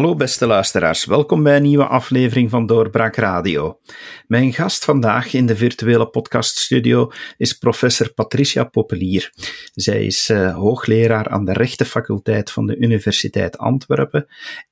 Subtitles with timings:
[0.00, 3.80] Hallo beste luisteraars, welkom bij een nieuwe aflevering van Doorbraak Radio.
[4.26, 9.32] Mijn gast vandaag in de virtuele podcaststudio is professor Patricia Popelier.
[9.74, 14.26] Zij is uh, hoogleraar aan de rechtenfaculteit van de Universiteit Antwerpen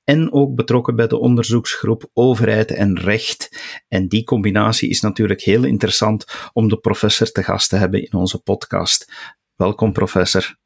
[0.04, 3.48] en ook betrokken bij de onderzoeksgroep Overheid en Recht.
[3.88, 8.12] En die combinatie is natuurlijk heel interessant om de professor te gast te hebben in
[8.12, 9.12] onze podcast.
[9.56, 10.56] Welkom professor.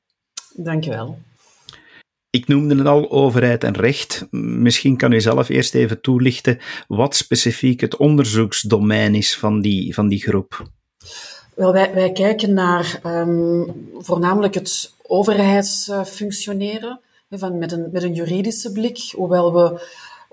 [0.57, 1.19] Dankjewel.
[2.33, 4.27] Ik noemde het al, overheid en recht.
[4.31, 6.59] Misschien kan u zelf eerst even toelichten
[6.89, 10.67] wat specifiek het onderzoeksdomein is van die, van die groep.
[11.55, 17.01] Wel, wij, wij kijken naar um, voornamelijk het overheidsfunctioneren
[17.31, 19.87] van, met, een, met een juridische blik, hoewel we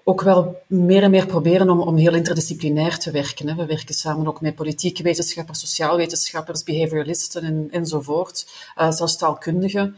[0.04, 3.58] ook wel meer en meer proberen om, om heel interdisciplinair te werken.
[3.58, 9.96] We werken samen ook met politieke wetenschappers, sociaal wetenschappers, behavioralisten en, enzovoort, uh, zelfs taalkundigen.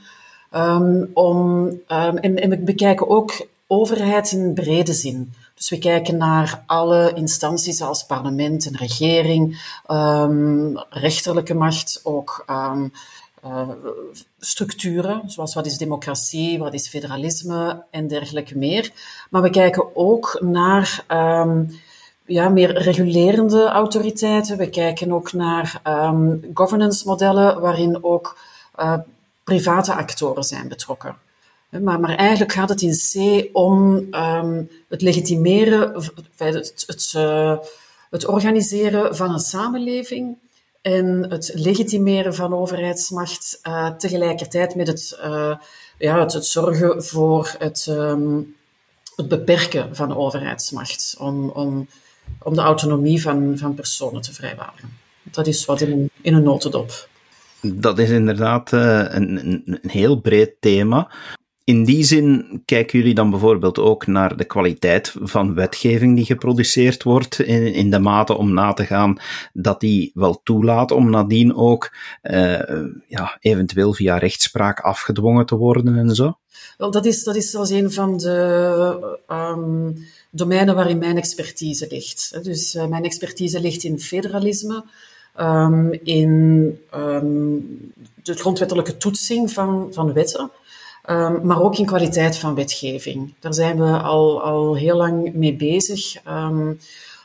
[0.55, 5.33] Um, om, um, en, en we bekijken ook overheid in brede zin.
[5.55, 13.69] Dus we kijken naar alle instanties als parlement en regering, um, rechterlijke macht, ook uh,
[14.39, 18.91] structuren, zoals wat is democratie, wat is federalisme en dergelijke meer.
[19.29, 21.05] Maar we kijken ook naar
[22.25, 24.57] ja, meer regulerende autoriteiten.
[24.57, 25.81] We kijken ook naar
[26.53, 28.37] governance modellen waarin ook
[28.79, 28.93] uh,
[29.51, 31.15] private actoren zijn betrokken.
[31.69, 36.03] Maar, maar eigenlijk gaat het in C om um, het legitimeren,
[36.37, 37.57] het, het, uh,
[38.09, 40.37] het organiseren van een samenleving
[40.81, 45.55] en het legitimeren van overheidsmacht uh, tegelijkertijd met het, uh,
[45.97, 48.55] ja, het, zorgen voor het, um,
[49.15, 51.87] het beperken van overheidsmacht, om, om,
[52.43, 54.97] om de autonomie van, van personen te vrijwaren.
[55.23, 57.09] Dat is wat in, in een notendop.
[57.61, 61.11] Dat is inderdaad uh, een, een, heel breed thema.
[61.63, 67.03] In die zin kijken jullie dan bijvoorbeeld ook naar de kwaliteit van wetgeving die geproduceerd
[67.03, 69.17] wordt, in, in de mate om na te gaan
[69.53, 72.59] dat die wel toelaat om nadien ook uh,
[73.07, 76.37] ja, eventueel via rechtspraak afgedwongen te worden en zo?
[76.77, 82.39] Wel, dat is, dat is zelfs een van de um, domeinen waarin mijn expertise ligt.
[82.43, 84.83] Dus uh, mijn expertise ligt in federalisme,
[85.41, 87.93] um, in um,
[88.23, 90.51] de grondwettelijke toetsing van, van wetten,
[91.09, 93.33] um, maar ook in kwaliteit van wetgeving.
[93.39, 96.15] Daar zijn we al, al heel lang mee bezig.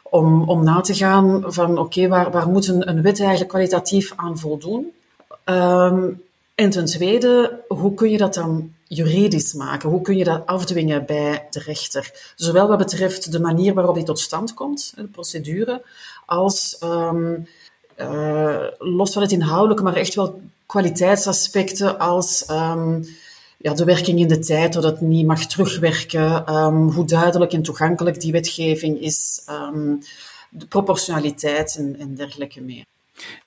[0.02, 4.12] om, om na te gaan van oké, waar, waar moet een, een wet eigenlijk kwalitatief
[4.16, 4.92] aan voldoen?
[6.56, 9.88] en ten tweede, hoe kun je dat dan juridisch maken?
[9.88, 12.32] Hoe kun je dat afdwingen bij de rechter?
[12.36, 15.82] Zowel wat betreft de manier waarop die tot stand komt, de procedure,
[16.26, 16.76] als
[18.00, 23.06] uh, los van het inhoudelijke, maar echt wel kwaliteitsaspecten als um,
[23.56, 27.62] ja, de werking in de tijd, dat het niet mag terugwerken, um, hoe duidelijk en
[27.62, 30.02] toegankelijk die wetgeving is, um,
[30.50, 32.84] de proportionaliteit en, en dergelijke meer.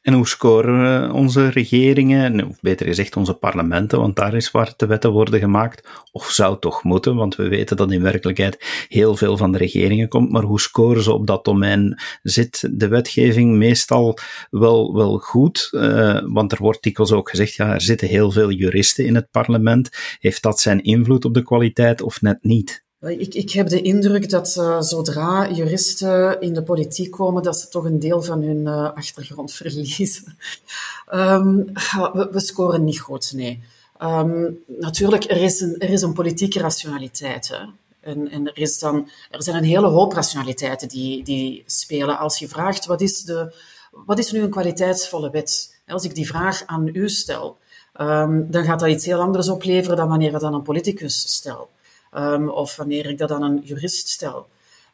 [0.01, 4.85] En hoe scoren onze regeringen, of beter gezegd onze parlementen, want daar is waar de
[4.85, 9.37] wetten worden gemaakt, of zou toch moeten, want we weten dat in werkelijkheid heel veel
[9.37, 12.01] van de regeringen komt, maar hoe scoren ze op dat domein?
[12.21, 14.17] Zit de wetgeving meestal
[14.49, 15.69] wel, wel goed?
[15.71, 19.31] Uh, want er wordt dikwijls ook gezegd, ja, er zitten heel veel juristen in het
[19.31, 19.89] parlement.
[20.19, 22.87] Heeft dat zijn invloed op de kwaliteit of net niet?
[23.01, 27.67] Ik, ik heb de indruk dat uh, zodra juristen in de politiek komen, dat ze
[27.67, 30.37] toch een deel van hun uh, achtergrond verliezen.
[31.13, 31.71] Um,
[32.31, 33.63] we, scoren niet goed, nee.
[34.01, 37.47] Um, natuurlijk, er is, een, er is een politieke rationaliteit.
[37.47, 37.65] Hè?
[37.99, 42.17] En, en er, is dan, er zijn een hele hoop rationaliteiten die, die spelen.
[42.17, 43.53] Als je vraagt, wat is, de,
[43.91, 45.75] wat is nu een kwaliteitsvolle wet?
[45.87, 47.57] Als ik die vraag aan u stel,
[48.01, 51.69] um, dan gaat dat iets heel anders opleveren dan wanneer dat aan een politicus stel.
[52.17, 54.47] Um, of wanneer ik dat aan een jurist stel.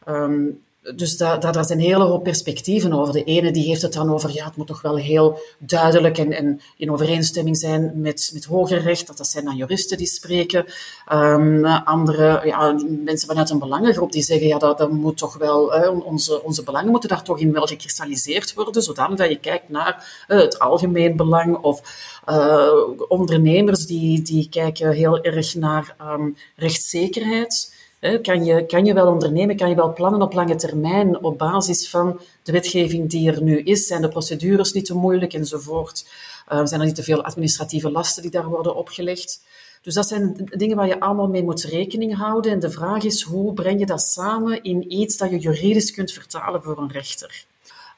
[0.07, 0.64] Um,
[0.95, 3.13] dus daar da, da zijn een hele hoop perspectieven over.
[3.13, 6.31] De ene die heeft het dan over, ja, het moet toch wel heel duidelijk en,
[6.31, 9.07] en in overeenstemming zijn met, met hoger recht.
[9.07, 10.65] Dat, dat zijn dan juristen die spreken.
[11.13, 15.65] Um, andere, ja, mensen vanuit een belangengroep die zeggen, ja, dat, dat moet toch wel,
[16.03, 20.25] onze, onze belangen moeten daar toch in wel gekristalliseerd worden, zodanig dat je kijkt naar
[20.27, 21.81] uh, het algemeen belang of
[22.29, 22.69] uh,
[23.07, 27.73] ondernemers die, die kijken heel erg naar um, rechtszekerheid.
[28.21, 31.89] Kan je, kan je wel ondernemen, kan je wel plannen op lange termijn op basis
[31.89, 33.87] van de wetgeving die er nu is?
[33.87, 36.05] Zijn de procedures niet te moeilijk enzovoort?
[36.51, 39.41] Uh, zijn er niet te veel administratieve lasten die daar worden opgelegd?
[39.81, 42.51] Dus dat zijn dingen waar je allemaal mee moet rekening houden.
[42.51, 46.11] En de vraag is, hoe breng je dat samen in iets dat je juridisch kunt
[46.11, 47.45] vertalen voor een rechter?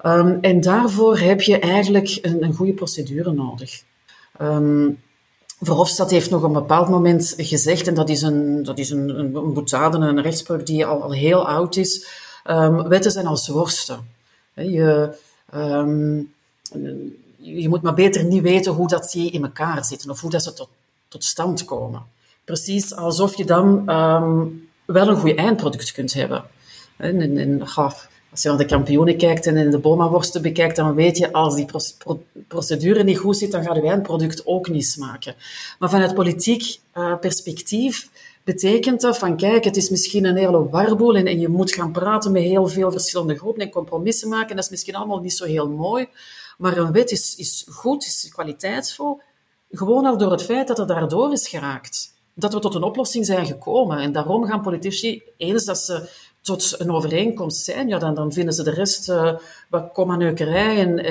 [0.06, 3.84] Um, en daarvoor heb je eigenlijk een, een goede procedure nodig.
[4.42, 5.00] Um,
[5.62, 9.19] Verhofstadt heeft nog op een bepaald moment gezegd, en dat is een, dat is een,
[9.19, 12.07] een, een boetade, een rechtspraak die al, al heel oud is,
[12.45, 14.07] um, wetten zijn als worsten.
[14.54, 15.18] Je,
[15.56, 16.33] um,
[17.38, 20.44] je moet maar beter niet weten hoe dat die in elkaar zitten of hoe dat
[20.44, 20.69] ze tot,
[21.07, 22.01] tot stand komen.
[22.44, 26.44] Precies alsof je dan um, wel een goed eindproduct kunt hebben.
[26.98, 27.68] En, en, en
[28.31, 31.56] als je naar de kampioenen kijkt en in de Boma-worsten bekijkt, dan weet je, als
[31.56, 31.65] die
[32.47, 35.35] procedure niet goed zit, dan gaat je eindproduct ook niet smaken.
[35.79, 38.09] Maar vanuit politiek uh, perspectief
[38.44, 41.91] betekent dat van, kijk, het is misschien een hele warboel en, en je moet gaan
[41.91, 44.56] praten met heel veel verschillende groepen en compromissen maken.
[44.56, 46.07] Dat is misschien allemaal niet zo heel mooi.
[46.57, 49.21] Maar een wet is, is goed, is kwaliteitsvol,
[49.69, 52.15] gewoon al door het feit dat er daardoor is geraakt.
[52.33, 53.97] Dat we tot een oplossing zijn gekomen.
[53.97, 56.09] En daarom gaan politici, eens dat ze
[56.48, 59.34] tot een overeenkomst zijn, ja, dan, dan vinden ze de rest uh,
[59.70, 61.04] wat komanneukerij en,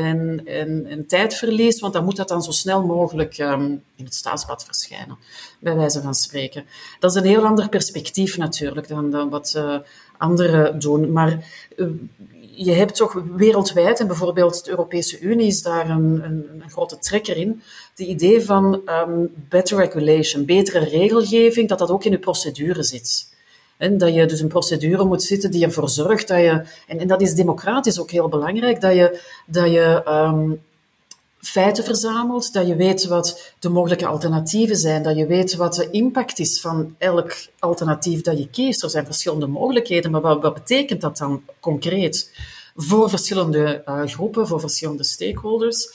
[0.46, 4.64] en, en, tijdverlies, want dan moet dat dan zo snel mogelijk um, in het staatsblad
[4.64, 5.18] verschijnen,
[5.60, 6.64] bij wijze van spreken.
[7.00, 9.76] Dat is een heel ander perspectief natuurlijk dan, dan wat uh,
[10.18, 11.12] anderen doen.
[11.12, 11.46] Maar
[11.76, 11.86] uh,
[12.56, 16.98] je hebt toch wereldwijd, en bijvoorbeeld de Europese Unie is daar een, een, een grote
[16.98, 22.18] trekker in, het idee van um, better regulation, betere regelgeving, dat dat ook in de
[22.18, 23.34] procedure zit.
[23.76, 27.08] En dat je dus een procedure moet zitten die ervoor zorgt dat je, en, en
[27.08, 30.60] dat is democratisch ook heel belangrijk, dat je, dat je um,
[31.46, 35.90] feiten verzamelt, dat je weet wat de mogelijke alternatieven zijn, dat je weet wat de
[35.90, 38.82] impact is van elk alternatief dat je kiest.
[38.82, 42.30] Er zijn verschillende mogelijkheden, maar wat, betekent dat dan concreet
[42.76, 45.94] voor verschillende uh, groepen, voor verschillende stakeholders?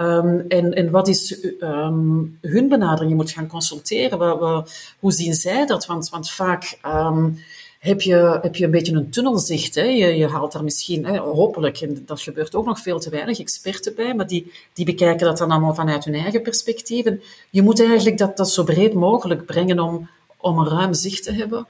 [0.00, 3.10] Um, en, en wat is um, hun benadering?
[3.10, 4.64] Je moet gaan consulteren.
[4.98, 5.86] Hoe zien zij dat?
[5.86, 7.38] Want, want vaak um,
[7.78, 9.74] heb, je, heb je een beetje een tunnelzicht.
[9.74, 9.82] Hè?
[9.82, 13.40] Je, je haalt daar misschien, hè, hopelijk, en dat gebeurt ook nog veel te weinig,
[13.40, 17.04] experten bij, maar die, die bekijken dat dan allemaal vanuit hun eigen perspectief.
[17.04, 21.22] En je moet eigenlijk dat, dat zo breed mogelijk brengen om, om een ruim zicht
[21.22, 21.66] te hebben.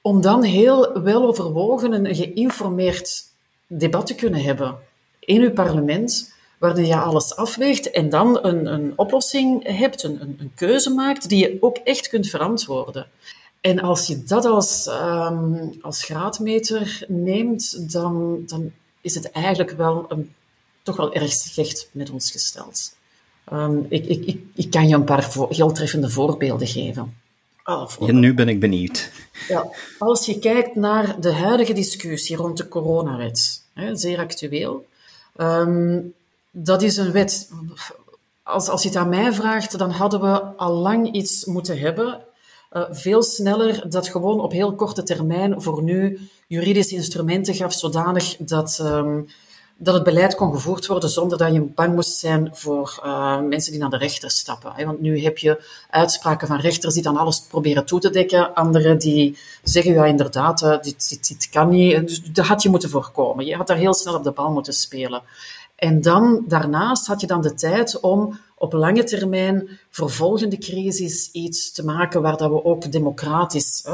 [0.00, 3.24] Om dan heel wel overwogen en geïnformeerd
[3.66, 4.78] debat te kunnen hebben
[5.18, 10.36] in uw parlement waarin je alles afweegt en dan een, een oplossing hebt, een, een,
[10.40, 13.06] een, keuze maakt die je ook echt kunt verantwoorden.
[13.60, 20.04] En als je dat als, um, als graadmeter neemt, dan, dan is het eigenlijk wel
[20.08, 20.34] een,
[20.82, 22.94] toch wel erg slecht met ons gesteld.
[23.52, 27.16] Um, ik, ik, ik, ik, kan je een paar heel treffende voorbeelden geven.
[27.64, 29.10] Oh, ja, nu ben ik benieuwd.
[29.48, 34.86] Ja, als je kijkt naar de huidige discussie rond de coronawet, hè, zeer actueel,
[35.36, 36.14] um,
[36.50, 37.50] dat is een wet.
[38.42, 42.20] Als, als je het aan mij vraagt, dan hadden we al lang iets moeten hebben.
[42.72, 48.36] Uh, veel sneller dat gewoon op heel korte termijn voor nu juridische instrumenten gaf, zodanig
[48.36, 49.28] dat, um,
[49.76, 53.72] dat het beleid kon gevoerd worden zonder dat je bang moest zijn voor uh, mensen
[53.72, 54.86] die naar de rechter stappen.
[54.86, 58.98] Want nu heb je uitspraken van rechters die dan alles proberen toe te dekken, anderen
[58.98, 62.06] die zeggen, ja inderdaad, uh, dit, dit, dit kan niet.
[62.06, 63.46] Dus dat had je moeten voorkomen.
[63.46, 65.22] Je had daar heel snel op de bal moeten spelen.
[65.80, 71.30] En dan, daarnaast had je dan de tijd om op lange termijn voor volgende crisis
[71.32, 73.84] iets te maken waar dat we ook democratisch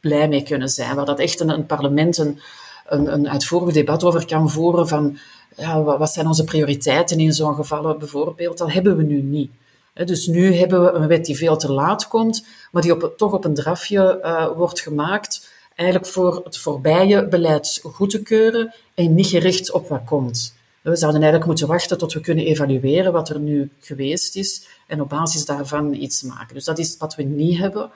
[0.00, 0.94] blij mee kunnen zijn.
[0.94, 2.38] Waar dat echt een, parlement een,
[2.86, 5.18] een, uitvoerig debat over kan voeren van
[5.56, 8.58] ja, wat zijn onze prioriteiten in zo'n gevallen bijvoorbeeld.
[8.58, 9.50] Dat hebben we nu niet.
[9.94, 13.32] Dus nu hebben we een wet die veel te laat komt, maar die op, toch
[13.32, 19.14] op een drafje uh, wordt gemaakt, eigenlijk voor het voorbije beleid goed te keuren en
[19.14, 20.56] niet gericht op wat komt.
[20.88, 25.00] We zouden eigenlijk moeten wachten tot we kunnen evalueren wat er nu geweest is en
[25.00, 26.54] op basis daarvan iets maken.
[26.54, 27.90] Dus dat is wat we niet hebben.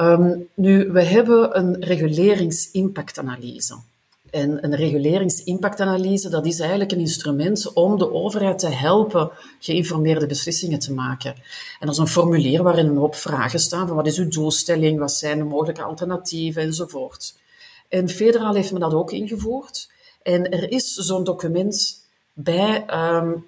[0.00, 3.76] Um, nu, we hebben een reguleringsimpactanalyse.
[4.30, 10.78] En een reguleringsimpactanalyse, dat is eigenlijk een instrument om de overheid te helpen geïnformeerde beslissingen
[10.78, 11.34] te maken.
[11.80, 14.98] En dat is een formulier waarin een hoop vragen staan van wat is uw doelstelling,
[14.98, 17.34] wat zijn de mogelijke alternatieven enzovoort.
[17.88, 19.90] En federaal heeft men dat ook ingevoerd.
[20.22, 22.04] En er is zo'n document
[22.38, 23.46] bij um,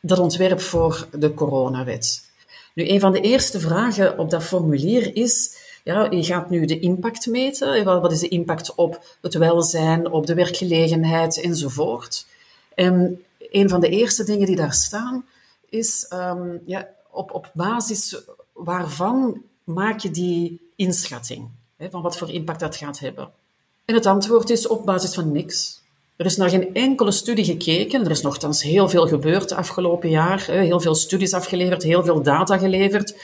[0.00, 2.30] dat ontwerp voor de coronawet.
[2.74, 6.78] Nu, een van de eerste vragen op dat formulier is, ja, je gaat nu de
[6.78, 7.84] impact meten.
[7.84, 12.26] Wat is de impact op het welzijn, op de werkgelegenheid enzovoort.
[12.74, 15.24] En een van de eerste dingen die daar staan
[15.68, 21.48] is, um, ja, op, op basis waarvan maak je die inschatting?
[21.76, 23.30] Hè, van wat voor impact dat gaat hebben.
[23.84, 25.79] En het antwoord is op basis van niks.
[26.20, 28.04] Er is naar geen enkele studie gekeken.
[28.04, 30.46] Er is nogthans heel veel gebeurd de afgelopen jaar.
[30.50, 33.14] Heel veel studies afgeleverd, heel veel data geleverd.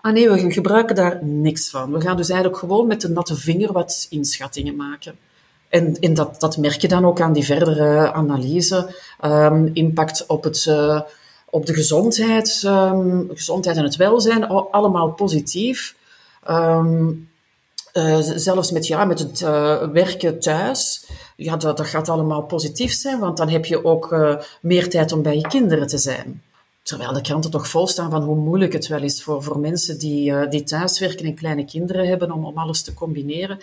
[0.00, 1.92] Ah nee, we gebruiken daar niks van.
[1.92, 5.18] We gaan dus eigenlijk gewoon met de natte vinger wat inschattingen maken.
[5.68, 8.94] En, dat, dat merk je dan ook aan die verdere analyse.
[9.24, 11.00] Um, impact op het, uh,
[11.50, 15.94] op de gezondheid, um, gezondheid en het welzijn, allemaal positief.
[16.50, 17.29] Um,
[17.94, 21.06] uh, zelfs met, ja, met het uh, werken thuis,
[21.36, 25.12] ja, dat, dat gaat allemaal positief zijn, want dan heb je ook uh, meer tijd
[25.12, 26.42] om bij je kinderen te zijn.
[26.82, 29.98] Terwijl de kranten toch vol staan van hoe moeilijk het wel is voor, voor mensen
[29.98, 33.58] die, die thuiswerken en kleine kinderen hebben om, om alles te combineren.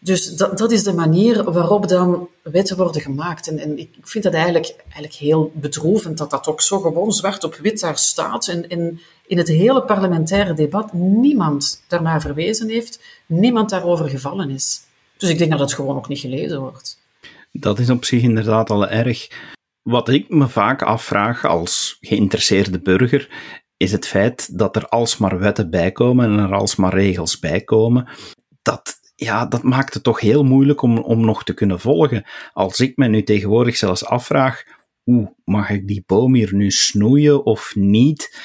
[0.00, 3.48] Dus dat, dat is de manier waarop dan wetten worden gemaakt.
[3.48, 7.44] En, en ik vind het eigenlijk, eigenlijk heel bedroevend dat dat ook zo gewoon zwart
[7.44, 8.48] op wit daar staat.
[8.48, 14.80] En, en in het hele parlementaire debat niemand daarnaar verwezen heeft, niemand daarover gevallen is.
[15.16, 17.00] Dus ik denk dat het gewoon ook niet gelezen wordt.
[17.52, 19.28] Dat is op zich inderdaad al erg.
[19.82, 23.28] Wat ik me vaak afvraag als geïnteresseerde burger,
[23.76, 28.08] is het feit dat er alsmaar wetten bijkomen en er alsmaar regels bijkomen.
[28.62, 32.24] Dat ja, dat maakt het toch heel moeilijk om, om nog te kunnen volgen.
[32.52, 34.64] Als ik me nu tegenwoordig zelfs afvraag,
[35.06, 38.40] oeh, mag ik die boom hier nu snoeien of niet?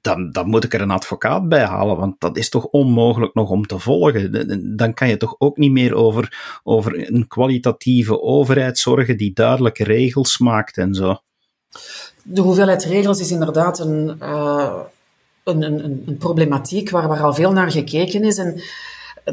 [0.00, 3.50] Dan, dan moet ik er een advocaat bij halen, want dat is toch onmogelijk nog
[3.50, 4.76] om te volgen.
[4.76, 9.84] Dan kan je toch ook niet meer over, over een kwalitatieve overheid zorgen die duidelijke
[9.84, 11.16] regels maakt en zo.
[12.22, 14.80] De hoeveelheid regels is inderdaad een, uh,
[15.44, 18.38] een, een, een, problematiek waar, waar al veel naar gekeken is.
[18.38, 18.60] En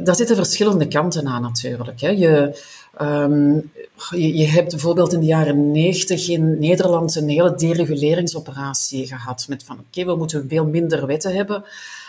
[0.04, 2.02] daar zitten verschillende kanten aan natuurlijk.
[2.02, 2.10] Hè.
[2.10, 2.64] Je,
[3.02, 3.72] um,
[4.10, 9.46] je, je, hebt bijvoorbeeld in de jaren negentig in Nederland een hele dereguleringsoperatie gehad.
[9.50, 11.64] Met van oké, we moeten veel minder wetten hebben.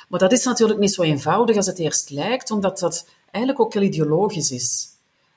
[0.08, 3.74] Maar dat is natuurlijk niet zo eenvoudig als het eerst lijkt, omdat dat eigenlijk ook
[3.74, 4.88] heel ideologisch is.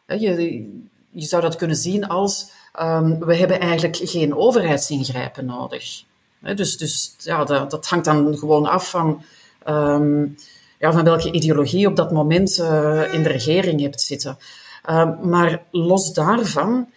[0.08, 0.66] Je,
[1.12, 2.52] je zou dat kunnen zien als
[2.82, 6.04] um, we hebben eigenlijk geen overheidsingrijpen nodig.
[6.56, 9.24] Dus, dus ja, dat, dat hangt dan gewoon af van
[9.68, 10.38] um,
[10.80, 14.38] ja, van welke ideologie op dat moment uh, in de regering hebt zitten.
[14.90, 16.90] Uh, maar los daarvan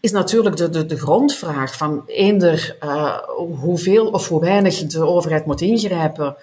[0.00, 5.46] is natuurlijk de, de, de grondvraag van eender uh, hoeveel of hoe weinig de overheid
[5.46, 6.36] moet ingrijpen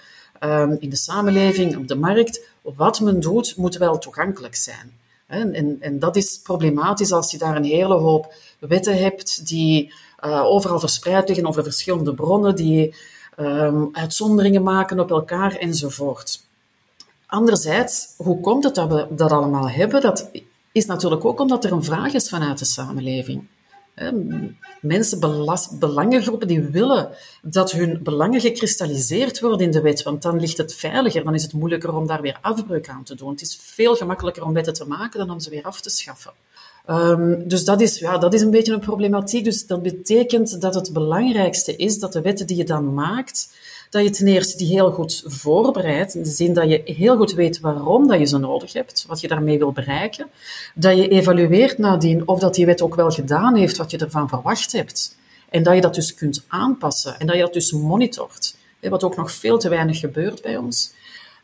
[0.79, 2.41] in de samenleving, op de markt.
[2.62, 4.93] Wat men doet, moet wel toegankelijk zijn.
[5.27, 9.93] En, en, en dat is problematisch als je daar een hele hoop wetten hebt die
[10.23, 12.95] overal verspreid liggen over verschillende bronnen, die
[13.39, 16.41] um, uitzonderingen maken op elkaar enzovoort.
[17.25, 20.01] Anderzijds, hoe komt het dat we dat allemaal hebben?
[20.01, 20.29] Dat
[20.73, 23.47] is natuurlijk ook omdat er een vraag is vanuit de samenleving.
[24.81, 25.19] Mensen,
[25.79, 27.09] belangengroepen, die willen
[27.41, 31.43] dat hun belangen gekristalliseerd worden in de wet, want dan ligt het veiliger, dan is
[31.43, 33.29] het moeilijker om daar weer afbreuk aan te doen.
[33.29, 36.31] Het is veel gemakkelijker om wetten te maken dan om ze weer af te schaffen.
[36.89, 39.43] Um, dus dat is, ja, dat is een beetje een problematiek.
[39.43, 43.49] Dus dat betekent dat het belangrijkste is dat de wetten die je dan maakt,
[43.93, 47.33] dat je ten eerste die heel goed voorbereidt, in de zin dat je heel goed
[47.33, 50.27] weet waarom dat je ze nodig hebt, wat je daarmee wil bereiken,
[50.75, 54.29] dat je evalueert nadien of dat die wet ook wel gedaan heeft wat je ervan
[54.29, 55.17] verwacht hebt,
[55.50, 59.15] en dat je dat dus kunt aanpassen, en dat je dat dus monitort, wat ook
[59.15, 60.93] nog veel te weinig gebeurt bij ons.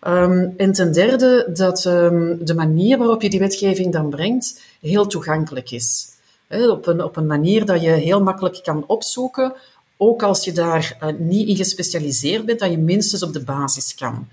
[0.08, 5.08] Um, en ten derde, dat um, de manier waarop je die wetgeving dan brengt, heel
[5.08, 6.08] toegankelijk is.
[6.50, 9.54] op, een, op een manier dat je heel makkelijk kan opzoeken
[10.02, 13.96] ook als je daar uh, niet in gespecialiseerd bent, dat je minstens op de basis
[13.96, 14.28] kan.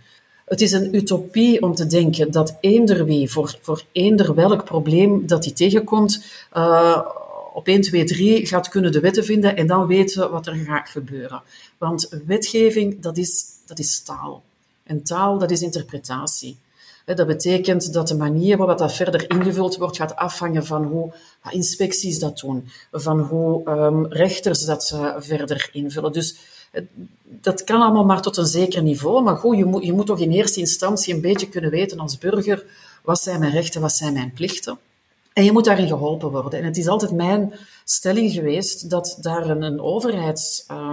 [0.45, 5.27] Het is een utopie om te denken dat eender wie, voor, voor eender welk probleem
[5.27, 6.25] dat hij tegenkomt,
[6.57, 7.01] uh,
[7.55, 10.89] op 1, 2, 3 gaat kunnen de wetten vinden en dan weten wat er gaat
[10.89, 11.43] gebeuren.
[11.79, 14.43] Want wetgeving, dat is, dat is taal.
[14.83, 16.57] En taal, dat is interpretatie.
[17.15, 21.13] Dat betekent dat de manier waarop dat verder ingevuld wordt, gaat afhangen van hoe
[21.51, 26.13] inspecties dat doen, van hoe um, rechters dat verder invullen.
[26.13, 26.37] Dus
[26.73, 26.83] eh,
[27.23, 29.23] dat kan allemaal maar tot een zeker niveau.
[29.23, 32.19] Maar goed, je moet, je moet toch in eerste instantie een beetje kunnen weten als
[32.19, 32.65] burger,
[33.03, 34.79] wat zijn mijn rechten, wat zijn mijn plichten.
[35.33, 36.59] En je moet daarin geholpen worden.
[36.59, 37.53] En het is altijd mijn
[37.85, 40.65] stelling geweest dat daar een, overheids...
[40.71, 40.91] Uh,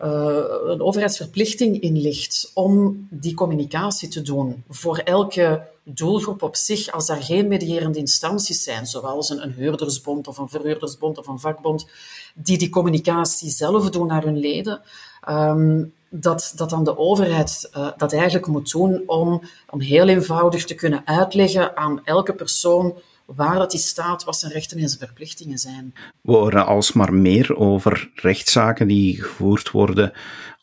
[0.00, 7.08] een overheidsverplichting in ligt om die communicatie te doen voor elke doelgroep op zich, als
[7.08, 11.86] er geen medierende instanties zijn, zoals een, een huurdersbond of een verhuurdersbond of een vakbond,
[12.34, 14.80] die die communicatie zelf doen naar hun leden,
[15.28, 20.64] um, dat, dat dan de overheid uh, dat eigenlijk moet doen om, om heel eenvoudig
[20.64, 22.94] te kunnen uitleggen aan elke persoon
[23.34, 25.92] waar dat die staat, wat zijn rechten en zijn verplichtingen zijn.
[26.22, 30.12] We horen alsmaar meer over rechtszaken die gevoerd worden,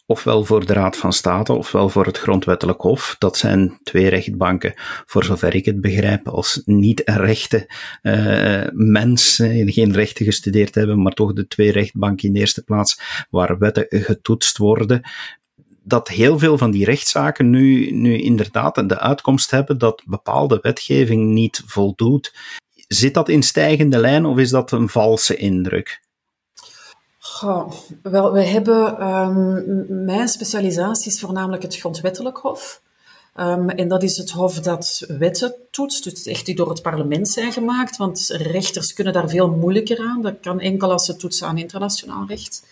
[0.05, 3.15] ofwel voor de Raad van State, ofwel voor het Grondwettelijk Hof.
[3.19, 4.73] Dat zijn twee rechtbanken,
[5.05, 7.69] voor zover ik het begrijp, als niet-rechte
[8.01, 13.25] uh, mensen, geen rechten gestudeerd hebben, maar toch de twee rechtbanken in de eerste plaats,
[13.29, 15.01] waar wetten getoetst worden
[15.87, 21.31] dat heel veel van die rechtszaken nu, nu inderdaad de uitkomst hebben dat bepaalde wetgeving
[21.33, 22.33] niet voldoet.
[22.87, 26.05] Zit dat in stijgende lijn of is dat een valse indruk?
[28.01, 32.81] wel, we hebben, um, mijn specialisatie is voornamelijk het grondwettelijk hof.
[33.39, 37.29] Um, en dat is het hof dat wetten toetst, dus echt die door het parlement
[37.29, 40.21] zijn gemaakt, want rechters kunnen daar veel moeilijker aan.
[40.21, 42.63] Dat kan enkel als ze toetsen aan internationaal recht.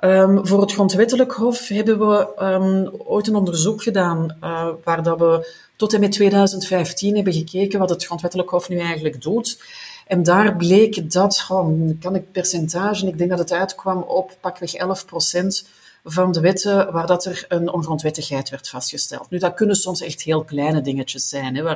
[0.00, 5.18] Um, voor het grondwettelijk hof hebben we um, ooit een onderzoek gedaan uh, waar dat
[5.18, 9.62] we tot en met 2015 hebben gekeken wat het grondwettelijk hof nu eigenlijk doet.
[10.06, 14.74] En daar bleek dat, oh, kan ik percentage, ik denk dat het uitkwam op pakweg
[14.74, 15.66] 11 procent
[16.04, 19.30] van de wetten waar dat er een ongrondwettigheid werd vastgesteld.
[19.30, 21.68] Nu, dat kunnen soms echt heel kleine dingetjes zijn, hè,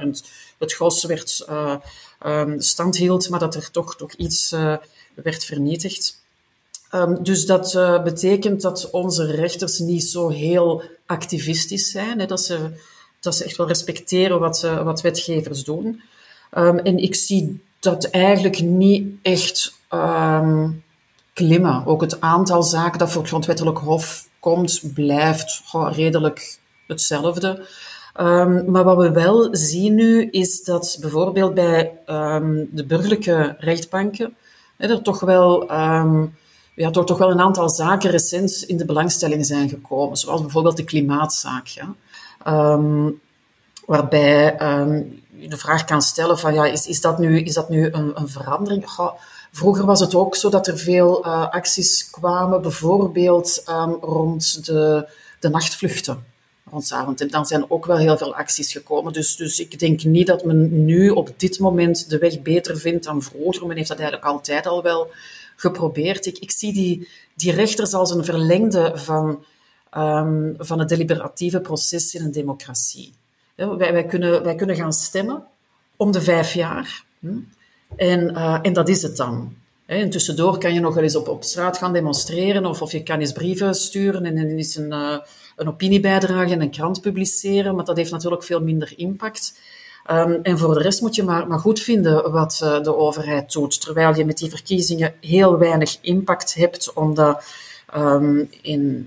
[0.59, 4.76] het, gros werd uh, stand hield, maar dat er toch, toch iets uh,
[5.14, 6.22] werd vernietigd.
[6.95, 12.41] Um, dus dat uh, betekent dat onze rechters niet zo heel activistisch zijn, hè, dat,
[12.41, 12.59] ze,
[13.21, 16.03] dat ze echt wel respecteren wat, wat wetgevers doen.
[16.59, 20.85] Um, en ik zie dat eigenlijk niet echt um,
[21.33, 21.87] klimmen.
[21.87, 27.67] Ook het aantal zaken dat voor het grondwettelijk hof komt, blijft redelijk hetzelfde.
[28.67, 31.99] Maar wat we wel zien nu, is dat bijvoorbeeld bij
[32.71, 34.37] de burgerlijke rechtbanken
[34.77, 35.71] hè, er toch wel,
[36.75, 40.17] ja, toch, toch wel een aantal zaken recent in de belangstelling zijn gekomen.
[40.17, 41.67] Zoals bijvoorbeeld de klimaatzaak.
[41.67, 41.95] Ja.
[43.87, 44.57] waarbij
[45.43, 48.12] je de vraag kan stellen van ja, is, is dat nu, is dat nu een,
[48.14, 48.85] een verandering?
[49.52, 55.09] Vroeger was het ook zo dat er veel uh, acties kwamen, bijvoorbeeld um, rond de,
[55.41, 56.25] de nachtvluchten.
[56.71, 59.12] Rond En dan zijn ook wel heel veel acties gekomen.
[59.12, 63.05] Dus, dus ik denk niet dat men nu op dit moment de weg beter vindt
[63.05, 63.67] dan vroeger.
[63.67, 65.11] Men heeft dat eigenlijk altijd al wel
[65.57, 66.27] geprobeerd.
[66.27, 69.45] Ik, ik zie die, die rechters als een verlengde van,
[69.97, 73.13] um, van het deliberatieve proces in een democratie.
[73.55, 75.45] Wij, wij, kunnen, wij kunnen gaan stemmen
[75.97, 77.05] om de vijf jaar.
[77.19, 77.39] Hm?
[77.97, 79.55] En, uh, en dat is het dan.
[79.87, 83.21] En tussendoor kan je nog wel eens op, straat gaan demonstreren of, of je kan
[83.21, 85.19] eens brieven sturen en, en een, uh,
[85.57, 89.59] een opiniebijdrage in een krant publiceren, maar dat heeft natuurlijk veel minder impact.
[90.11, 93.53] Um, en voor de rest moet je maar, maar goed vinden wat uh, de overheid
[93.53, 97.45] doet, terwijl je met die verkiezingen heel weinig impact hebt, omdat
[97.97, 99.07] um, in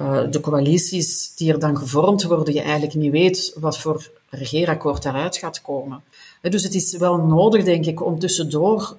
[0.00, 5.02] uh, de coalities die er dan gevormd worden, je eigenlijk niet weet wat voor regeerakkoord
[5.02, 6.02] daaruit gaat komen.
[6.40, 8.96] Dus het is wel nodig, denk ik, om tussendoor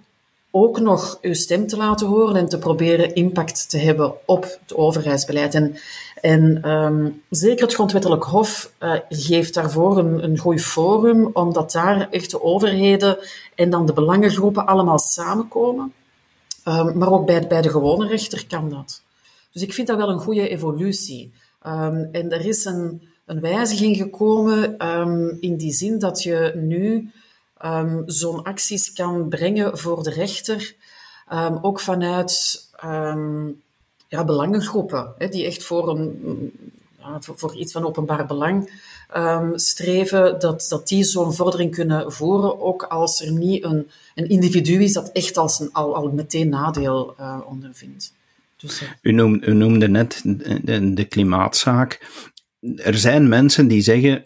[0.64, 4.76] ook nog uw stem te laten horen en te proberen impact te hebben op het
[4.76, 5.54] overheidsbeleid.
[5.54, 5.76] En,
[6.22, 12.08] en um, zeker het Grondwettelijk Hof uh, geeft daarvoor een, een goed forum, omdat daar
[12.12, 13.18] echt de overheden
[13.56, 15.94] en dan de belangengroepen allemaal samenkomen.
[16.68, 19.02] Um, maar ook bij, bij de gewone rechter kan dat.
[19.52, 21.34] Dus ik vind dat wel een goede evolutie.
[21.68, 24.78] Um, en er is een, een wijziging gekomen
[25.40, 27.12] in die zin dat je nu
[27.66, 30.76] um, zo'n acties kan brengen voor de rechter,
[31.34, 33.62] um, ook vanuit um,
[34.08, 36.52] ja, belangengroepen, hè, die echt voor, een,
[37.20, 38.70] voor, voor, iets van openbaar belang
[39.56, 44.84] streven, dat, dat die zo'n vordering kunnen voeren, ook als er niet een, een individu
[44.84, 48.14] is dat echt als een, al, al meteen nadeel uh, ondervindt.
[48.58, 48.90] Dus, uh.
[49.02, 50.22] u, noemde, u noemde net
[50.96, 52.08] de klimaatzaak.
[52.76, 54.26] Er zijn mensen die zeggen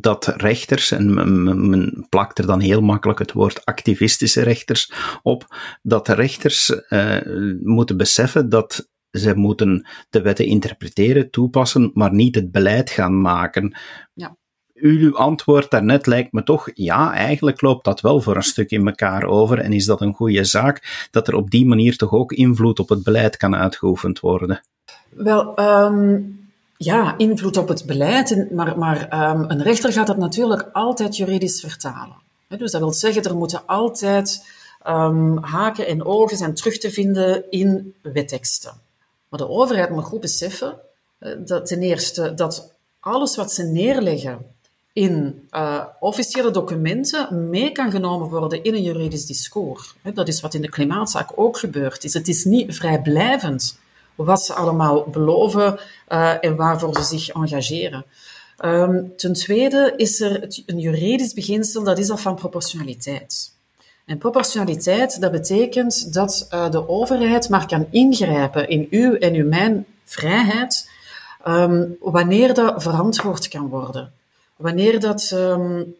[0.00, 6.06] dat rechters, en men, plakt er dan heel makkelijk het woord activistische rechters op, dat
[6.06, 7.16] de rechters uh,
[7.62, 13.76] moeten beseffen dat ze moeten de wetten interpreteren, toepassen, maar niet het beleid gaan maken.
[14.14, 14.36] Ja.
[14.74, 18.86] Uw antwoord daarnet lijkt me toch, ja, eigenlijk loopt dat wel voor een stuk in
[18.86, 22.32] elkaar over en is dat een goede zaak, dat er op die manier toch ook
[22.32, 24.60] invloed op het beleid kan uitgeoefend worden?
[25.10, 26.41] Wel, um
[26.84, 28.50] ja, invloed op het beleid.
[28.50, 32.16] Maar, maar um, een rechter gaat dat natuurlijk altijd juridisch vertalen.
[32.48, 34.46] Dus dat wil zeggen, er moeten altijd
[34.86, 38.72] um, haken en ogen zijn terug te vinden in wetteksten.
[39.28, 40.74] Maar de overheid moet goed beseffen
[41.18, 44.38] eh, dat ten eerste dat alles wat ze neerleggen
[44.92, 49.94] in uh, officiële documenten mee kan genomen worden in een juridisch discours.
[50.14, 52.14] Dat is wat in de klimaatzaak ook gebeurd is.
[52.14, 53.78] Het is niet vrijblijvend
[54.14, 58.04] wat ze allemaal beloven uh, en waarvoor ze zich engageren.
[58.64, 63.52] Um, ten tweede is er een juridisch beginsel, dat is dat van proportionaliteit.
[64.06, 69.48] En proportionaliteit, dat betekent dat uh, de overheid maar kan ingrijpen in uw en uw
[69.48, 70.90] mijn vrijheid
[71.46, 74.12] um, wanneer dat verantwoord kan worden.
[74.56, 75.94] Wanneer dat, um,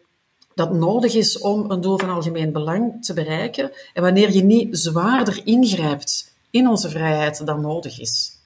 [0.55, 4.77] dat nodig is om een doel van algemeen belang te bereiken en wanneer je niet
[4.77, 8.37] zwaarder ingrijpt in onze vrijheid dan nodig is.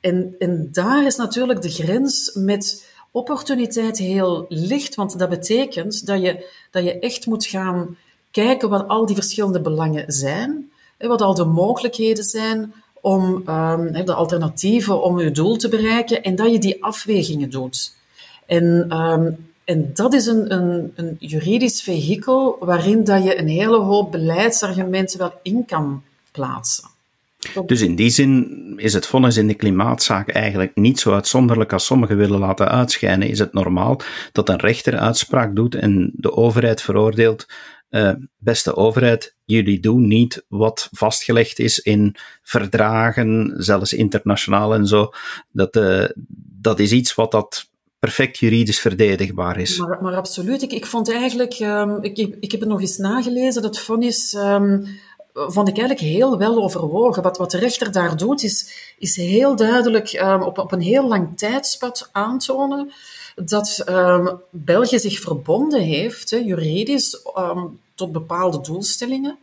[0.00, 6.22] En, en daar is natuurlijk de grens met opportuniteit heel licht, want dat betekent dat
[6.22, 7.96] je, dat je echt moet gaan
[8.30, 14.14] kijken wat al die verschillende belangen zijn, wat al de mogelijkheden zijn om um, de
[14.14, 17.94] alternatieven om je doel te bereiken en dat je die afwegingen doet.
[18.46, 23.78] En, um, en dat is een, een, een juridisch vehikel waarin dat je een hele
[23.78, 26.02] hoop beleidsargumenten wel in kan
[26.32, 26.94] plaatsen.
[27.66, 31.86] Dus in die zin is het vonnis in de klimaatzaak eigenlijk niet zo uitzonderlijk als
[31.86, 33.28] sommigen willen laten uitschijnen.
[33.28, 34.00] Is het normaal
[34.32, 37.46] dat een rechter uitspraak doet en de overheid veroordeelt
[37.90, 45.10] uh, beste overheid, jullie doen niet wat vastgelegd is in verdragen, zelfs internationaal en zo.
[45.52, 46.04] Dat, uh,
[46.60, 49.78] dat is iets wat dat perfect juridisch verdedigbaar is.
[49.78, 50.62] Maar, maar absoluut.
[50.62, 54.86] Ik, ik vond eigenlijk, um, ik, ik heb het nog eens nagelezen, dat vonnis um,
[55.36, 57.22] vond ik eigenlijk heel wel overwogen.
[57.22, 61.08] Wat, wat de rechter daar doet, is, is heel duidelijk um, op, op een heel
[61.08, 62.92] lang tijdspad aantonen
[63.34, 69.38] dat um, België zich verbonden heeft, juridisch, um, tot bepaalde doelstellingen.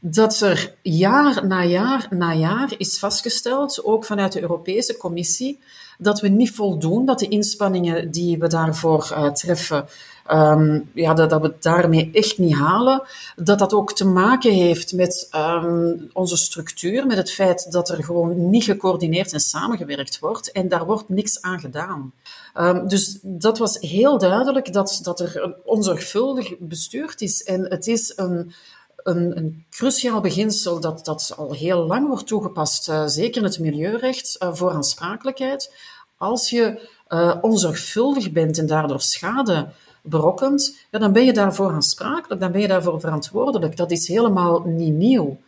[0.00, 5.58] Dat er jaar na jaar na jaar is vastgesteld, ook vanuit de Europese Commissie,
[5.98, 9.86] dat we niet voldoen, dat de inspanningen die we daarvoor uh, treffen,
[10.30, 13.02] um, ja, dat, dat we daarmee echt niet halen.
[13.36, 18.04] Dat dat ook te maken heeft met um, onze structuur, met het feit dat er
[18.04, 20.52] gewoon niet gecoördineerd en samengewerkt wordt.
[20.52, 22.12] En daar wordt niks aan gedaan.
[22.54, 27.42] Um, dus dat was heel duidelijk dat, dat er onzorgvuldig bestuurd is.
[27.42, 28.52] En het is een,
[28.96, 33.58] een, een, cruciaal beginsel dat, dat al heel lang wordt toegepast, uh, zeker in het
[33.58, 35.74] milieurecht, uh, voor aansprakelijkheid.
[36.16, 39.68] Als je uh, onzorgvuldig bent en daardoor schade
[40.06, 43.76] berokkent, ja, dan ben je daarvoor aansprakelijk, dan ben je daarvoor verantwoordelijk.
[43.76, 45.38] Dat is helemaal niet nieuw.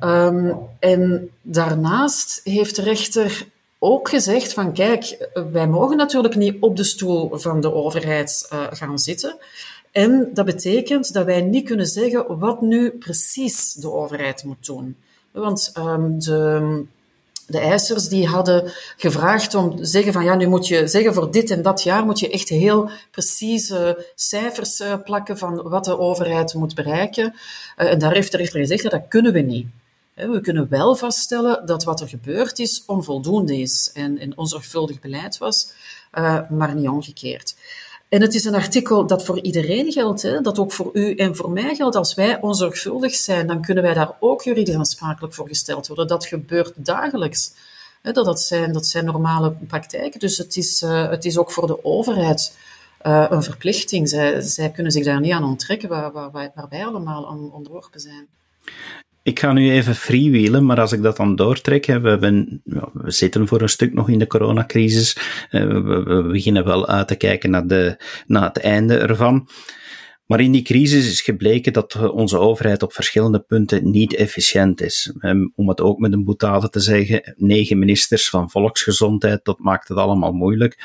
[0.00, 3.46] Um, en daarnaast heeft de rechter
[3.78, 8.66] ook gezegd van kijk, wij mogen natuurlijk niet op de stoel van de overheid uh,
[8.70, 9.36] gaan zitten.
[9.92, 14.96] En dat betekent dat wij niet kunnen zeggen wat nu precies de overheid moet doen.
[15.30, 16.84] Want um, de,
[17.46, 21.30] de eisers die hadden gevraagd om te zeggen van ja, nu moet je zeggen voor
[21.30, 25.98] dit en dat jaar moet je echt heel precieze cijfers uh, plakken van wat de
[25.98, 27.34] overheid moet bereiken.
[27.76, 29.66] Uh, en daar heeft de rechter gezegd dat kunnen we niet.
[30.14, 35.38] We kunnen wel vaststellen dat wat er gebeurd is onvoldoende is en, en onzorgvuldig beleid
[35.38, 35.72] was,
[36.12, 37.56] uh, maar niet omgekeerd.
[38.14, 40.40] En het is een artikel dat voor iedereen geldt, hè?
[40.40, 41.96] dat ook voor u en voor mij geldt.
[41.96, 46.06] Als wij onzorgvuldig zijn, dan kunnen wij daar ook juridisch aansprakelijk voor gesteld worden.
[46.06, 47.52] Dat gebeurt dagelijks.
[48.02, 50.20] Dat, zijn, dat zijn normale praktijken.
[50.20, 52.56] Dus het is, uh, het is ook voor de overheid
[53.06, 54.08] uh, een verplichting.
[54.08, 58.00] Zij, zij kunnen zich daar niet aan onttrekken, waar, waar, waar wij allemaal aan onderworpen
[58.00, 58.26] zijn.
[59.24, 63.48] Ik ga nu even freewheelen, maar als ik dat dan doortrek, we, hebben, we zitten
[63.48, 65.16] voor een stuk nog in de coronacrisis,
[65.50, 69.48] eh, we, we beginnen wel uit te kijken naar, de, naar het einde ervan.
[70.26, 75.12] Maar in die crisis is gebleken dat onze overheid op verschillende punten niet efficiënt is.
[75.54, 79.98] Om het ook met een boetade te zeggen, negen ministers van volksgezondheid, dat maakt het
[79.98, 80.78] allemaal moeilijk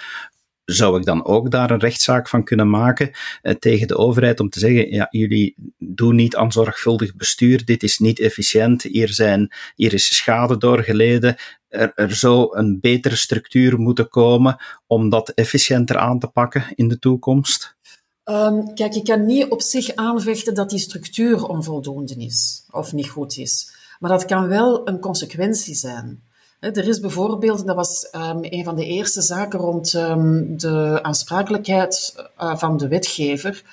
[0.74, 4.50] zou ik dan ook daar een rechtszaak van kunnen maken eh, tegen de overheid om
[4.50, 9.52] te zeggen, ja, jullie doen niet aan zorgvuldig bestuur, dit is niet efficiënt, hier, zijn,
[9.76, 11.36] hier is schade doorgeleden,
[11.68, 16.88] er, er zou een betere structuur moeten komen om dat efficiënter aan te pakken in
[16.88, 17.78] de toekomst?
[18.24, 23.10] Um, kijk, je kan niet op zich aanvechten dat die structuur onvoldoende is of niet
[23.10, 23.78] goed is.
[24.00, 26.24] Maar dat kan wel een consequentie zijn.
[26.60, 32.16] Er is bijvoorbeeld, dat was um, een van de eerste zaken rond um, de aansprakelijkheid
[32.42, 33.64] uh, van de wetgever.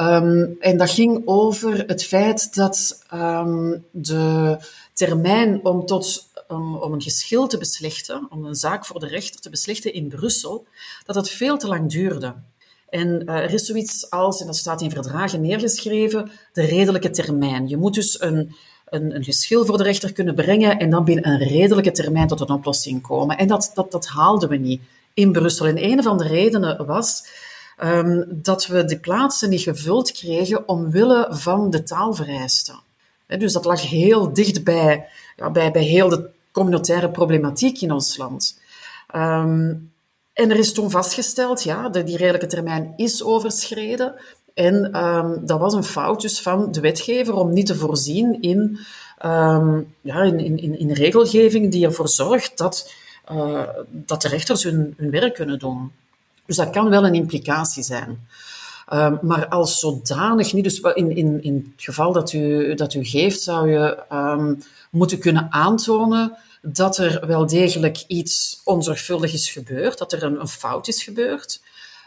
[0.00, 3.04] Um, en dat ging over het feit dat
[3.90, 4.56] de
[4.92, 9.50] termijn om tot om, een geschil te beslechten, om een zaak voor de rechter te
[9.50, 10.66] beslechten in Brussel,
[11.04, 12.34] dat het veel te lang duurde.
[12.88, 17.68] En uh, er is zoiets als, en dat staat in verdragen neergeschreven, de redelijke termijn.
[17.68, 18.54] Je moet dus een
[18.88, 22.40] een, een, geschil voor de rechter kunnen brengen en dan binnen een redelijke termijn tot
[22.40, 23.38] een oplossing komen.
[23.38, 24.80] En dat, dat, dat haalden we niet
[25.14, 25.66] in Brussel.
[25.66, 27.26] En een van de redenen was
[27.82, 32.80] um, dat we de plaatsen niet gevuld kregen omwille van de taalvereisten.
[33.26, 38.16] dus dat lag heel dicht bij, ja, bij, bij heel de communautaire problematiek in ons
[38.16, 38.60] land.
[39.14, 39.92] Um,
[40.32, 44.14] en er is toen vastgesteld, ja, de, die redelijke termijn is overschreden.
[44.56, 48.78] En um, dat was een fout dus van de wetgever om niet te voorzien in,
[49.24, 52.92] um, ja, in, in, in regelgeving die ervoor zorgt dat,
[53.32, 55.92] uh, dat de rechters hun, hun werk kunnen doen.
[56.46, 58.28] Dus dat kan wel een implicatie zijn.
[58.92, 63.04] Um, maar als zodanig niet, dus in, in, in het geval dat u, dat u
[63.04, 69.98] geeft, zou je um, moeten kunnen aantonen dat er wel degelijk iets onzorgvuldig is gebeurd,
[69.98, 71.60] dat er een, een fout is gebeurd.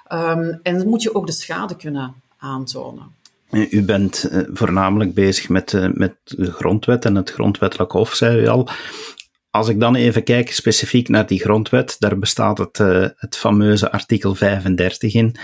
[0.08, 3.18] En dan moet je ook de schade kunnen aantonen.
[3.50, 8.42] U bent eh, voornamelijk bezig met, eh, met de grondwet en het grondwettelijk hof, zei
[8.42, 8.70] u al.
[9.52, 13.92] als ik dan even kijk specifiek naar die grondwet, daar bestaat het, uh, het fameuze
[13.92, 15.36] artikel 35 in,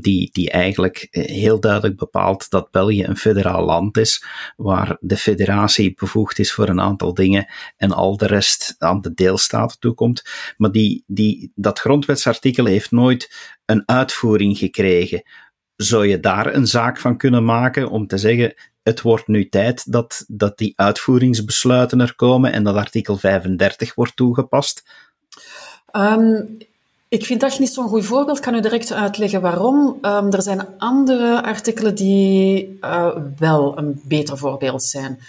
[0.00, 4.24] die, die eigenlijk heel duidelijk bepaalt dat België een federaal land is,
[4.56, 9.14] waar de federatie bevoegd is voor een aantal dingen en al de rest aan de
[9.14, 10.22] deelstaten toekomt.
[10.56, 15.22] Maar die, die, dat grondwetsartikel heeft nooit een uitvoering gekregen.
[15.82, 19.92] Zou je daar een zaak van kunnen maken om te zeggen, het wordt nu tijd
[19.92, 24.82] dat, dat die uitvoeringsbesluiten er komen en dat artikel 35 wordt toegepast?
[25.92, 26.56] Um,
[27.08, 28.36] ik vind dat niet zo'n goed voorbeeld.
[28.36, 29.98] Ik kan u direct uitleggen waarom.
[30.02, 35.20] Um, er zijn andere artikelen die uh, wel een beter voorbeeld zijn.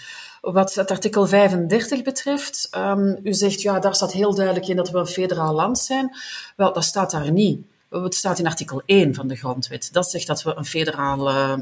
[0.42, 4.90] Wat het artikel 35 betreft, um, u zegt ja, daar staat heel duidelijk in dat
[4.90, 6.16] we een federaal land zijn.
[6.56, 7.62] Wel, dat staat daar niet.
[8.00, 9.90] Het staat in artikel 1 van de grondwet.
[9.92, 11.58] Dat zegt dat we een federaal uh,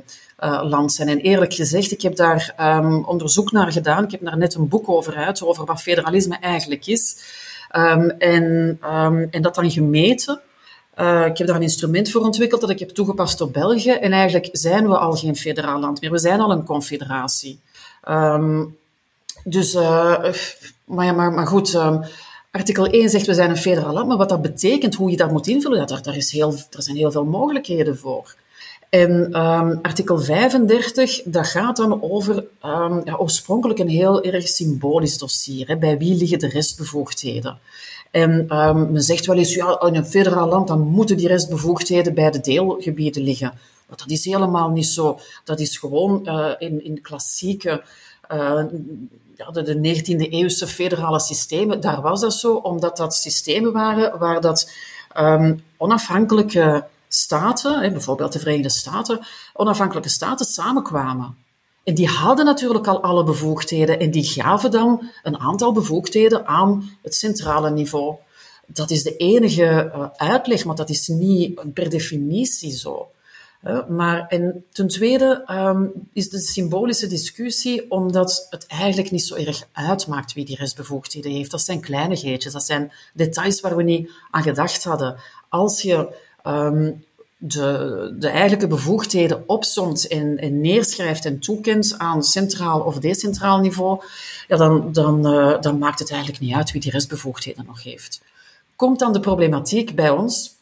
[0.63, 1.07] land zijn.
[1.07, 4.03] En eerlijk gezegd, ik heb daar um, onderzoek naar gedaan.
[4.03, 7.17] Ik heb daar net een boek over uit, over wat federalisme eigenlijk is.
[7.75, 8.43] Um, en,
[8.83, 10.41] um, en dat dan gemeten.
[10.99, 13.91] Uh, ik heb daar een instrument voor ontwikkeld dat ik heb toegepast op België.
[13.91, 16.11] En eigenlijk zijn we al geen federaal land meer.
[16.11, 17.59] We zijn al een confederatie.
[19.43, 20.23] dus, uh,
[20.85, 21.77] maar, ja, maar, maar goed...
[22.51, 25.31] Artikel 1 zegt we zijn een federaal land, maar wat dat betekent, hoe je dat
[25.31, 28.35] moet invullen, daar, daar, is heel, er zijn heel veel mogelijkheden voor.
[28.89, 32.35] En um, artikel 35, dat gaat dan over
[32.65, 35.67] um, ja, oorspronkelijk een heel erg symbolisch dossier.
[35.67, 35.77] Hè.
[35.77, 37.59] Bij wie liggen de restbevoegdheden?
[38.11, 42.13] En um, men zegt wel eens, ja, in een federaal land dan moeten die restbevoegdheden
[42.13, 43.51] bij de deelgebieden liggen.
[43.87, 45.19] Maar dat is helemaal niet zo.
[45.43, 47.83] Dat is gewoon uh, in, in klassieke
[48.31, 48.63] uh,
[49.39, 54.19] ja, de, de 19e eeuwse federale systemen, daar was dat zo, omdat dat systemen waren
[54.19, 54.71] waar dat
[55.17, 59.19] um, onafhankelijke staten, bijvoorbeeld de Verenigde Staten,
[59.53, 61.37] onafhankelijke staten samenkwamen.
[61.83, 66.97] En die hadden natuurlijk al alle bevoegdheden en die gaven dan een aantal bevoegdheden aan
[67.01, 68.15] het centrale niveau.
[68.65, 73.07] Dat is de enige uh, uitleg, maar dat is niet per definitie zo.
[73.87, 79.67] Maar en ten tweede um, is de symbolische discussie omdat het eigenlijk niet zo erg
[79.71, 81.51] uitmaakt wie die restbevoegdheden heeft.
[81.51, 85.15] Dat zijn kleinigheidjes, dat zijn details waar we niet aan gedacht hadden.
[85.49, 86.15] Als je
[86.47, 87.03] um,
[87.37, 94.01] de, de eigenlijke bevoegdheden opsomt en, en neerschrijft en toekent aan centraal of decentraal niveau,
[94.47, 98.21] ja, dan, dan, uh, dan maakt het eigenlijk niet uit wie die restbevoegdheden nog heeft.
[98.75, 100.57] Komt dan de problematiek bij ons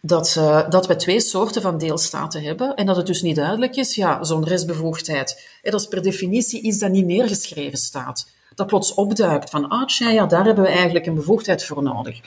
[0.00, 3.76] dat, uh, dat we twee soorten van deelstaten hebben en dat het dus niet duidelijk
[3.76, 8.28] is, ja, zo'n restbevoegdheid, en is per definitie iets dat niet neergeschreven staat.
[8.54, 12.20] Dat plots opduikt van, ah, ja, daar hebben we eigenlijk een bevoegdheid voor nodig.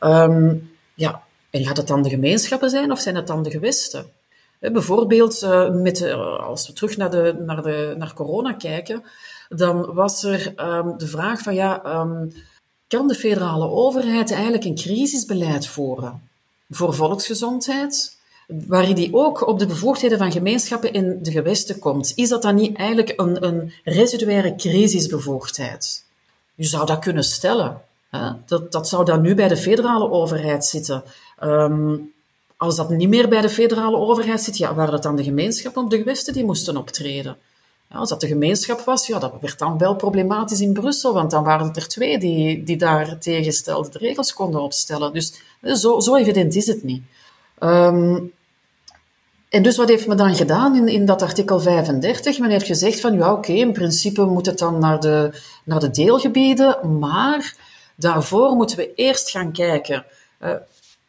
[0.00, 4.06] Um, ja, en gaat het dan de gemeenschappen zijn of zijn het dan de gewesten?
[4.58, 9.02] Bijvoorbeeld, uh, met, uh, als we terug naar, de, naar, de, naar corona kijken,
[9.48, 12.32] dan was er um, de vraag van, ja, um,
[12.86, 16.30] kan de federale overheid eigenlijk een crisisbeleid voeren?
[16.74, 22.12] Voor volksgezondheid, waarin die ook op de bevoegdheden van gemeenschappen in de gewesten komt.
[22.14, 26.04] Is dat dan niet eigenlijk een, een residuaire crisisbevoegdheid?
[26.54, 27.80] Je zou dat kunnen stellen.
[28.10, 28.30] Hè?
[28.46, 31.04] Dat, dat zou dan nu bij de federale overheid zitten.
[31.42, 32.12] Um,
[32.56, 35.82] als dat niet meer bij de federale overheid zit, ja, waren het dan de gemeenschappen
[35.82, 37.36] of de gewesten die moesten optreden?
[37.92, 41.44] Als dat de gemeenschap was, ja, dat werd dan wel problematisch in Brussel, want dan
[41.44, 45.12] waren het er twee die, die daar tegengestelde regels konden opstellen.
[45.12, 47.02] Dus zo, zo evident is het niet.
[47.60, 48.32] Um,
[49.52, 52.38] en dus wat heeft men dan gedaan in, in dat artikel 35?
[52.38, 55.90] Men heeft gezegd van, ja, oké, in principe moet het dan naar de, naar de
[55.90, 57.56] deelgebieden, maar
[57.96, 60.04] daarvoor moeten we eerst gaan kijken
[60.42, 60.50] uh,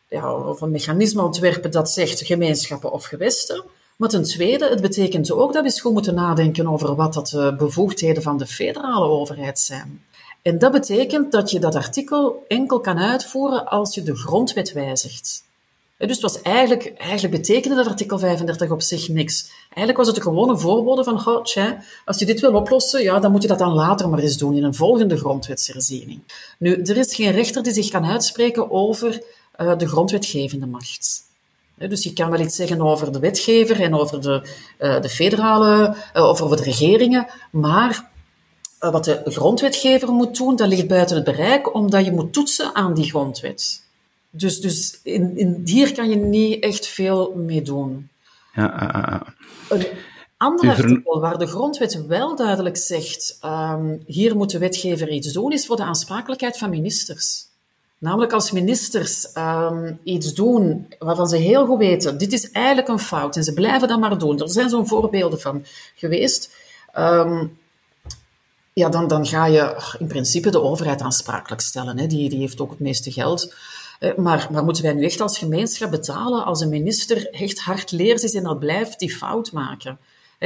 [0.09, 3.63] ja, of een mechanisme ontwerpen dat zegt gemeenschappen of gewesten.
[3.97, 7.27] Maar ten tweede, het betekent ook dat we eens goed moeten nadenken over wat dat
[7.27, 10.01] de bevoegdheden van de federale overheid zijn.
[10.41, 15.43] En dat betekent dat je dat artikel enkel kan uitvoeren als je de grondwet wijzigt.
[15.97, 19.51] Dus het was eigenlijk, eigenlijk betekende dat artikel 35 op zich niks.
[19.63, 23.31] Eigenlijk was het een gewone voorbode van, tja, als je dit wil oplossen, ja, dan
[23.31, 26.19] moet je dat dan later maar eens doen in een volgende grondwetsherziening.
[26.59, 29.23] Nu, er is geen rechter die zich kan uitspreken over
[29.57, 31.21] uh, de grondwetgevende macht.
[31.75, 34.41] Dus je kan wel iets zeggen over de wetgever en over de,
[34.79, 38.11] uh, de federale, uh, of over de regeringen, maar
[38.79, 42.75] uh, wat de grondwetgever moet doen, dat ligt buiten het bereik, omdat je moet toetsen
[42.75, 43.83] aan die grondwet.
[44.29, 48.09] Dus, dus in, in, hier kan je niet echt veel mee doen.
[48.53, 49.25] Ja,
[49.69, 49.87] Een
[50.37, 55.51] ander artikel waar de grondwet wel duidelijk zegt, um, hier moet de wetgever iets doen,
[55.51, 57.51] is voor de aansprakelijkheid van ministers.
[58.03, 62.99] Namelijk als ministers um, iets doen waarvan ze heel goed weten, dit is eigenlijk een
[62.99, 64.39] fout en ze blijven dat maar doen.
[64.39, 66.55] Er zijn zo'n voorbeelden van geweest.
[66.97, 67.57] Um,
[68.73, 71.99] ja, dan, dan ga je in principe de overheid aansprakelijk stellen.
[71.99, 72.07] Hè.
[72.07, 73.53] Die, die heeft ook het meeste geld.
[73.99, 78.23] Eh, maar, maar moeten wij nu echt als gemeenschap betalen als een minister echt hardleers
[78.23, 79.99] is en dat blijft die fout maken?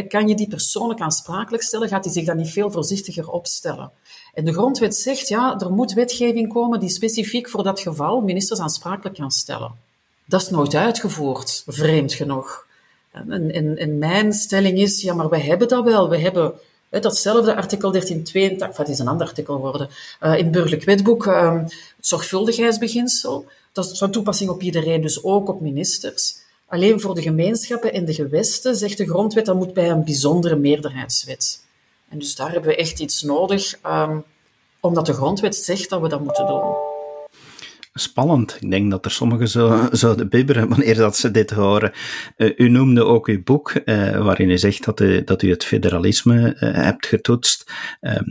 [0.07, 3.91] Kan je die persoonlijk aansprakelijk stellen, gaat hij zich dan niet veel voorzichtiger opstellen.
[4.37, 8.59] En de grondwet zegt, ja, er moet wetgeving komen die specifiek voor dat geval ministers
[8.59, 9.71] aansprakelijk kan stellen.
[10.25, 12.65] Dat is nooit uitgevoerd, vreemd genoeg.
[13.11, 16.09] En, en, mijn stelling is, ja, maar we hebben dat wel.
[16.09, 16.53] We hebben
[16.89, 19.89] datzelfde artikel 1382, wat is een ander artikel geworden,
[20.23, 21.63] uh, in burgerlijk wetboek, uh,
[21.99, 23.45] zorgvuldigheidsbeginsel.
[23.73, 26.35] Dat is van toepassing op iedereen, dus ook op ministers.
[26.67, 30.55] Alleen voor de gemeenschappen en de gewesten zegt de grondwet dat moet bij een bijzondere
[30.55, 31.65] meerderheidswet.
[32.09, 34.23] En dus daar hebben we echt iets nodig, um,
[34.79, 36.87] omdat de grondwet zegt dat we dat moeten doen.
[37.93, 38.57] Spannend.
[38.59, 41.91] Ik denk dat er sommigen zo, zouden bibberen wanneer dat ze dit horen.
[42.37, 45.63] Uh, u noemde ook uw boek, uh, waarin u zegt dat u, dat u het
[45.63, 47.71] federalisme uh, hebt getoetst.
[47.99, 48.23] Ehm,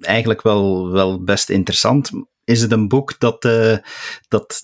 [0.00, 2.10] eigenlijk wel, wel best interessant.
[2.44, 3.42] Is het een boek dat,
[4.28, 4.62] dat,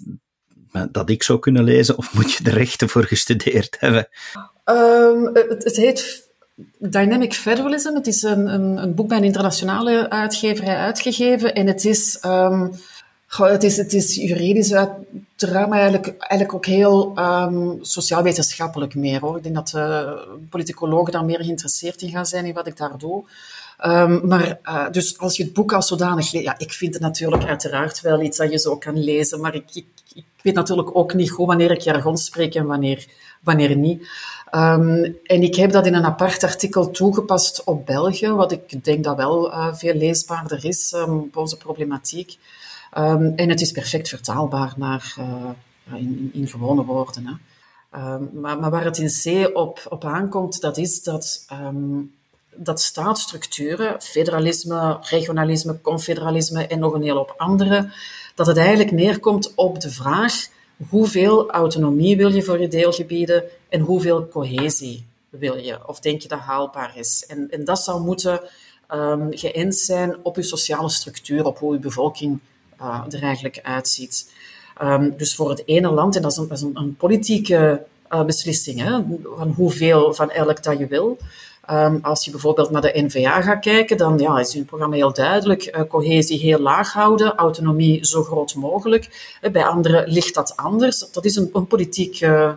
[0.90, 4.08] dat ik zou kunnen lezen, of moet je de rechten voor gestudeerd hebben?
[4.64, 6.23] Um, het, het, heet
[6.78, 7.94] Dynamic Federalism.
[7.94, 11.54] Het is een, een, een, boek bij een internationale uitgeverij uitgegeven.
[11.54, 12.74] En het is, um,
[13.36, 14.74] het is, het is juridisch
[15.36, 19.20] drama eigenlijk, eigenlijk ook heel um, sociaal-wetenschappelijk meer.
[19.20, 19.36] Hoor.
[19.36, 20.12] Ik denk dat uh,
[20.50, 23.24] politicologen daar meer geïnteresseerd in gaan zijn in wat ik daar doe.
[23.84, 27.02] Um, maar uh, dus als je het boek als zodanig leest, ja, ik vind het
[27.02, 30.96] natuurlijk uiteraard wel iets dat je zo kan lezen, maar ik, ik, ik weet natuurlijk
[30.96, 33.06] ook niet goed wanneer ik jargon spreek en wanneer,
[33.40, 34.08] wanneer niet.
[34.54, 39.04] Um, en ik heb dat in een apart artikel toegepast op België, wat ik denk
[39.04, 42.38] dat wel uh, veel leesbaarder is, um, onze problematiek.
[42.98, 47.26] Um, en het is perfect vertaalbaar naar, uh, in, in, gewone woorden.
[47.26, 47.34] Hè.
[48.18, 51.46] Maar, maar, waar het in C op, op aankomt, dat is dat
[52.56, 57.90] dat staatsstructuren, federalisme, regionalisme, confederalisme en nog een hele hoop andere,
[58.34, 60.48] dat het eigenlijk neerkomt op de vraag
[60.88, 65.88] hoeveel autonomie wil je voor je deelgebieden en hoeveel cohesie wil je?
[65.88, 67.24] Of denk je dat haalbaar is?
[67.28, 68.40] En, en dat zou moeten
[68.92, 72.40] um, geënt zijn op je sociale structuur, op hoe je bevolking
[73.10, 74.30] er eigenlijk uitziet.
[74.82, 77.82] Um, dus voor het ene land, en dat is een, een, politieke
[78.12, 79.00] uh, beslissing, hè,
[79.36, 81.18] van hoeveel van elk dat je wil.
[81.70, 85.12] Um, als je bijvoorbeeld naar de NVA gaat kijken, dan ja, is hun programma heel
[85.12, 85.76] duidelijk.
[85.76, 89.36] Uh, cohesie heel laag houden, autonomie zo groot mogelijk.
[89.52, 91.10] Bij anderen ligt dat anders.
[91.12, 92.52] Dat is een, een politiek, uh,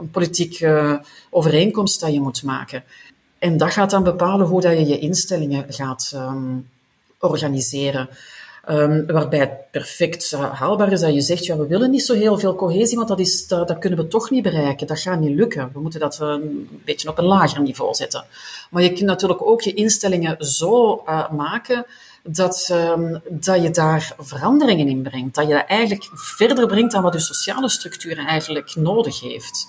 [0.00, 0.66] een politiek
[1.30, 2.84] overeenkomst dat je moet maken.
[3.38, 6.68] En dat gaat dan bepalen hoe dat je je instellingen gaat um,
[7.18, 8.08] organiseren.
[8.70, 12.38] Um, waarbij het perfect haalbaar is dat je zegt, ja, we willen niet zo heel
[12.38, 14.86] veel cohesie, want dat, is, dat, kunnen we toch niet bereiken.
[14.86, 15.70] Dat gaat niet lukken.
[15.72, 18.24] We moeten dat een beetje op een lager niveau zetten.
[18.70, 21.86] Maar je kunt natuurlijk ook je instellingen zo uh, maken
[22.22, 25.34] dat, um, dat je daar veranderingen in brengt.
[25.34, 29.68] Dat je dat eigenlijk verder brengt dan wat je sociale structuur eigenlijk nodig heeft.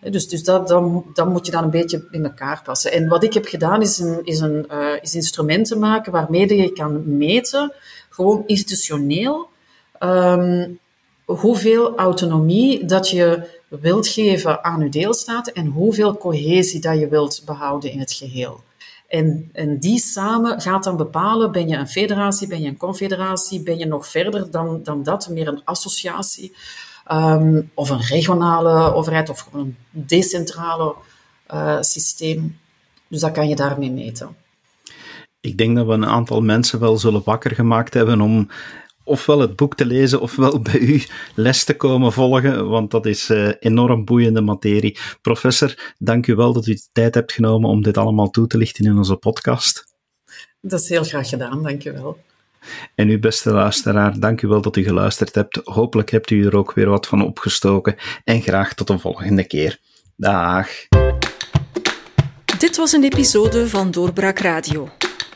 [0.00, 2.92] Dus, dus dat, dan, dan moet je dan een beetje in elkaar passen.
[2.92, 6.72] En wat ik heb gedaan is, een, is, een, uh, is instrumenten maken waarmee je
[6.72, 7.72] kan meten
[8.18, 9.48] gewoon institutioneel,
[10.00, 10.78] um,
[11.24, 17.42] hoeveel autonomie dat je wilt geven aan je deelstaten en hoeveel cohesie dat je wilt
[17.44, 18.60] behouden in het geheel.
[19.08, 23.62] En, en die samen gaat dan bepalen, ben je een federatie, ben je een confederatie,
[23.62, 26.56] ben je nog verder dan, dan dat, meer een associatie,
[27.12, 30.94] um, of een regionale overheid of een decentrale
[31.54, 32.58] uh, systeem.
[33.08, 34.36] Dus dat kan je daarmee meten
[35.40, 38.48] ik denk dat we een aantal mensen wel zullen wakker gemaakt hebben om
[39.08, 41.02] ofwel het boek te lezen ofwel bij u
[41.34, 44.98] les te komen volgen, want dat is uh, enorm boeiende materie.
[45.22, 48.58] Professor, dank u wel dat u de tijd hebt genomen om dit allemaal toe te
[48.58, 49.96] lichten in onze podcast.
[50.60, 52.18] Dat is heel graag gedaan, dank u wel.
[52.94, 55.60] En uw beste luisteraar, dank u wel dat u geluisterd hebt.
[55.64, 59.78] Hopelijk hebt u er ook weer wat van opgestoken en graag tot de volgende keer.
[60.16, 60.68] Dag.
[62.58, 64.88] Dit was een episode van Doorbraak Radio